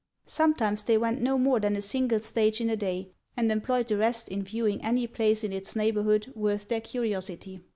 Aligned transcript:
Sometimes 0.25 0.81
they 0.83 0.97
went 0.97 1.21
no 1.21 1.37
more 1.37 1.59
than 1.59 1.75
a 1.75 1.79
single 1.81 2.19
stage 2.19 2.59
in 2.59 2.71
a 2.71 2.75
day, 2.75 3.11
and 3.37 3.51
employed 3.51 3.87
the 3.87 3.97
rest 3.97 4.29
in 4.29 4.41
viewing 4.41 4.83
any 4.83 5.05
place 5.05 5.43
in 5.43 5.53
it's 5.53 5.75
neighbourhood 5.75 6.31
worth 6.35 6.69
their 6.69 6.81
curiosity. 6.81 7.61